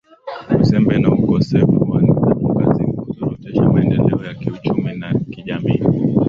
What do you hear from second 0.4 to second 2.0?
Uzembe na ukosefu